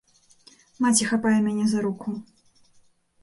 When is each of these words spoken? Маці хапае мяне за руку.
Маці 0.85 1.03
хапае 1.11 1.35
мяне 1.47 1.65
за 1.73 1.79
руку. 1.87 2.09